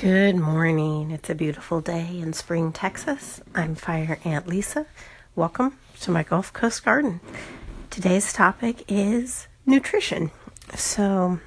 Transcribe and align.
Good 0.00 0.36
morning. 0.36 1.10
It's 1.10 1.28
a 1.28 1.34
beautiful 1.34 1.82
day 1.82 2.20
in 2.20 2.32
Spring, 2.32 2.72
Texas. 2.72 3.42
I'm 3.54 3.74
Fire 3.74 4.18
Aunt 4.24 4.46
Lisa. 4.46 4.86
Welcome 5.36 5.76
to 6.00 6.10
my 6.10 6.22
Gulf 6.22 6.54
Coast 6.54 6.86
garden. 6.86 7.20
Today's 7.90 8.32
topic 8.32 8.82
is 8.88 9.46
nutrition. 9.66 10.30
So, 10.74 11.38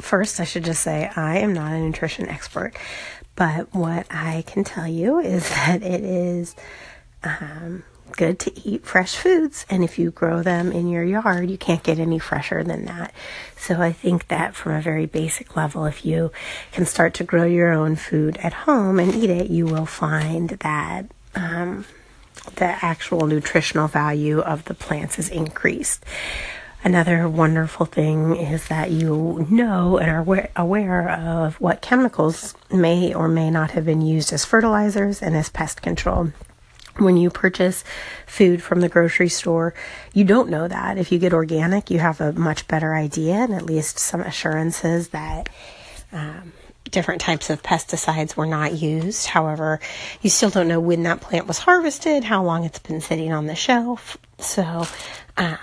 first, 0.00 0.38
I 0.38 0.44
should 0.44 0.64
just 0.64 0.84
say 0.84 1.10
I 1.16 1.38
am 1.38 1.52
not 1.52 1.72
a 1.72 1.80
nutrition 1.80 2.28
expert, 2.28 2.74
but 3.34 3.74
what 3.74 4.06
I 4.08 4.44
can 4.46 4.62
tell 4.62 4.86
you 4.86 5.18
is 5.18 5.48
that 5.48 5.82
it 5.82 6.04
is 6.04 6.54
um, 7.24 7.82
good 8.12 8.38
to 8.40 8.68
eat 8.68 8.84
fresh 8.84 9.16
foods. 9.16 9.66
And 9.68 9.84
if 9.84 9.98
you 9.98 10.10
grow 10.10 10.42
them 10.42 10.72
in 10.72 10.88
your 10.88 11.04
yard, 11.04 11.50
you 11.50 11.58
can't 11.58 11.82
get 11.82 11.98
any 11.98 12.18
fresher 12.18 12.62
than 12.64 12.84
that. 12.86 13.12
So 13.56 13.80
I 13.80 13.92
think 13.92 14.28
that 14.28 14.54
from 14.54 14.72
a 14.72 14.80
very 14.80 15.06
basic 15.06 15.56
level, 15.56 15.84
if 15.86 16.04
you 16.04 16.32
can 16.72 16.86
start 16.86 17.14
to 17.14 17.24
grow 17.24 17.44
your 17.44 17.72
own 17.72 17.96
food 17.96 18.36
at 18.38 18.52
home 18.52 18.98
and 18.98 19.14
eat 19.14 19.30
it, 19.30 19.50
you 19.50 19.66
will 19.66 19.86
find 19.86 20.50
that 20.50 21.06
um, 21.34 21.84
the 22.56 22.84
actual 22.84 23.26
nutritional 23.26 23.88
value 23.88 24.40
of 24.40 24.64
the 24.64 24.74
plants 24.74 25.18
is 25.18 25.28
increased. 25.28 26.04
Another 26.84 27.28
wonderful 27.28 27.86
thing 27.86 28.36
is 28.36 28.68
that 28.68 28.92
you 28.92 29.44
know 29.50 29.98
and 29.98 30.08
are 30.08 30.48
aware 30.54 31.10
of 31.10 31.60
what 31.60 31.80
chemicals 31.80 32.54
may 32.70 33.12
or 33.12 33.26
may 33.26 33.50
not 33.50 33.72
have 33.72 33.84
been 33.84 34.02
used 34.02 34.32
as 34.32 34.44
fertilizers 34.44 35.20
and 35.20 35.34
as 35.34 35.48
pest 35.48 35.82
control 35.82 36.32
when 36.98 37.16
you 37.16 37.30
purchase 37.30 37.84
food 38.26 38.62
from 38.62 38.80
the 38.80 38.88
grocery 38.88 39.28
store, 39.28 39.74
you 40.12 40.24
don't 40.24 40.48
know 40.48 40.68
that. 40.68 40.98
If 40.98 41.12
you 41.12 41.18
get 41.18 41.32
organic, 41.32 41.90
you 41.90 41.98
have 41.98 42.20
a 42.20 42.32
much 42.32 42.66
better 42.68 42.94
idea 42.94 43.34
and 43.34 43.54
at 43.54 43.66
least 43.66 43.98
some 43.98 44.20
assurances 44.20 45.08
that 45.08 45.48
um, 46.12 46.52
different 46.90 47.20
types 47.20 47.50
of 47.50 47.62
pesticides 47.62 48.36
were 48.36 48.46
not 48.46 48.74
used. 48.74 49.26
However, 49.26 49.80
you 50.22 50.30
still 50.30 50.50
don't 50.50 50.68
know 50.68 50.80
when 50.80 51.02
that 51.04 51.20
plant 51.20 51.46
was 51.46 51.58
harvested, 51.58 52.24
how 52.24 52.42
long 52.42 52.64
it's 52.64 52.78
been 52.78 53.00
sitting 53.00 53.32
on 53.32 53.46
the 53.46 53.54
shelf. 53.54 54.16
So, 54.38 54.86
um, 55.36 55.58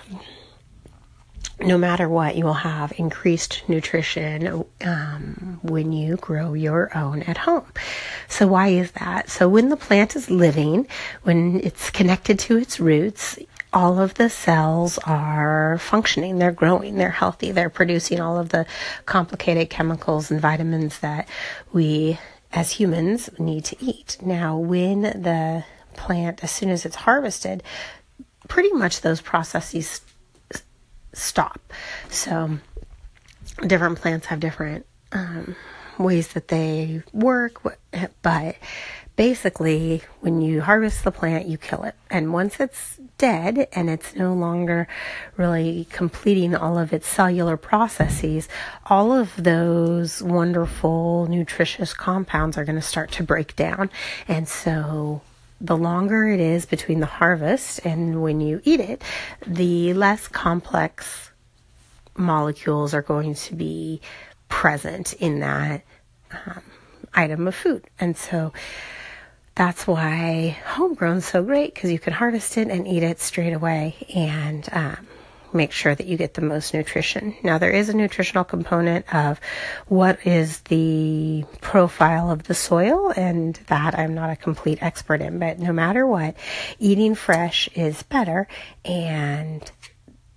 no 1.63 1.77
matter 1.77 2.07
what, 2.09 2.35
you 2.35 2.45
will 2.45 2.53
have 2.53 2.93
increased 2.97 3.63
nutrition 3.67 4.65
um, 4.85 5.59
when 5.63 5.91
you 5.91 6.17
grow 6.17 6.53
your 6.53 6.95
own 6.95 7.23
at 7.23 7.37
home. 7.37 7.65
So, 8.27 8.47
why 8.47 8.69
is 8.69 8.91
that? 8.91 9.29
So, 9.29 9.47
when 9.49 9.69
the 9.69 9.77
plant 9.77 10.15
is 10.15 10.29
living, 10.29 10.87
when 11.23 11.59
it's 11.61 11.89
connected 11.89 12.39
to 12.39 12.57
its 12.57 12.79
roots, 12.79 13.39
all 13.71 13.99
of 13.99 14.13
the 14.15 14.29
cells 14.29 14.99
are 14.99 15.77
functioning, 15.79 16.37
they're 16.37 16.51
growing, 16.51 16.95
they're 16.95 17.09
healthy, 17.09 17.51
they're 17.51 17.69
producing 17.69 18.19
all 18.19 18.37
of 18.37 18.49
the 18.49 18.65
complicated 19.05 19.69
chemicals 19.69 20.29
and 20.29 20.39
vitamins 20.39 20.99
that 20.99 21.27
we 21.71 22.19
as 22.51 22.71
humans 22.71 23.29
need 23.39 23.65
to 23.65 23.75
eat. 23.83 24.17
Now, 24.21 24.57
when 24.57 25.01
the 25.01 25.65
plant, 25.95 26.43
as 26.43 26.51
soon 26.51 26.69
as 26.69 26.85
it's 26.85 26.95
harvested, 26.97 27.63
pretty 28.47 28.71
much 28.73 29.01
those 29.01 29.21
processes 29.21 30.01
stop. 31.13 31.61
So, 32.09 32.59
different 33.65 33.99
plants 33.99 34.27
have 34.27 34.39
different 34.39 34.85
um, 35.11 35.55
ways 35.97 36.29
that 36.33 36.47
they 36.47 37.03
work, 37.13 37.61
but 38.21 38.55
basically, 39.15 40.01
when 40.21 40.41
you 40.41 40.61
harvest 40.61 41.03
the 41.03 41.11
plant, 41.11 41.47
you 41.47 41.57
kill 41.57 41.83
it. 41.83 41.95
And 42.09 42.33
once 42.33 42.59
it's 42.59 42.99
dead 43.17 43.67
and 43.73 43.89
it's 43.89 44.15
no 44.15 44.33
longer 44.33 44.87
really 45.37 45.87
completing 45.91 46.55
all 46.55 46.77
of 46.77 46.93
its 46.93 47.07
cellular 47.07 47.57
processes, 47.57 48.49
all 48.85 49.11
of 49.11 49.31
those 49.37 50.21
wonderful, 50.21 51.27
nutritious 51.27 51.93
compounds 51.93 52.57
are 52.57 52.65
going 52.65 52.75
to 52.75 52.81
start 52.81 53.11
to 53.11 53.23
break 53.23 53.55
down. 53.55 53.89
And 54.27 54.47
so, 54.47 55.21
the 55.61 55.77
longer 55.77 56.27
it 56.27 56.39
is 56.39 56.65
between 56.65 56.99
the 56.99 57.05
harvest 57.05 57.79
and 57.85 58.21
when 58.21 58.41
you 58.41 58.61
eat 58.63 58.79
it, 58.79 59.01
the 59.45 59.93
less 59.93 60.27
complex 60.27 61.31
molecules 62.15 62.93
are 62.93 63.01
going 63.01 63.33
to 63.33 63.55
be 63.55 64.01
present 64.49 65.13
in 65.13 65.39
that 65.39 65.83
um, 66.31 66.61
item 67.13 67.47
of 67.47 67.55
food. 67.55 67.85
And 67.99 68.17
so 68.17 68.53
that's 69.55 69.85
why 69.85 70.57
homegrown 70.65 71.17
is 71.17 71.25
so 71.25 71.43
great 71.43 71.73
because 71.73 71.91
you 71.91 71.99
can 71.99 72.13
harvest 72.13 72.57
it 72.57 72.69
and 72.69 72.87
eat 72.87 73.03
it 73.03 73.19
straight 73.19 73.53
away. 73.53 73.95
And 74.13 74.67
um, 74.71 75.07
make 75.53 75.71
sure 75.71 75.93
that 75.93 76.07
you 76.07 76.17
get 76.17 76.33
the 76.33 76.41
most 76.41 76.73
nutrition. 76.73 77.35
Now, 77.43 77.57
there 77.57 77.71
is 77.71 77.89
a 77.89 77.95
nutritional 77.95 78.43
component 78.43 79.13
of 79.13 79.39
what 79.87 80.25
is 80.25 80.59
the 80.61 81.45
profile 81.61 82.31
of 82.31 82.43
the 82.43 82.53
soil, 82.53 83.13
and 83.15 83.55
that 83.67 83.97
I'm 83.97 84.13
not 84.13 84.29
a 84.29 84.35
complete 84.35 84.81
expert 84.81 85.21
in, 85.21 85.39
but 85.39 85.59
no 85.59 85.73
matter 85.73 86.05
what, 86.05 86.35
eating 86.79 87.15
fresh 87.15 87.69
is 87.75 88.03
better, 88.03 88.47
and 88.85 89.71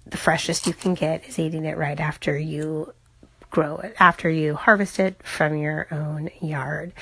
the 0.07 0.17
freshest 0.17 0.67
you 0.67 0.73
can 0.73 0.95
get 0.95 1.29
is 1.29 1.39
eating 1.39 1.65
it 1.65 1.77
right 1.77 1.99
after 1.99 2.39
you 2.39 2.93
grow 3.51 3.79
it, 3.79 3.95
after 3.99 4.29
you 4.29 4.55
harvest 4.55 4.99
it 4.99 5.21
from 5.23 5.57
your 5.57 5.87
own 5.91 6.31
yard. 6.41 6.93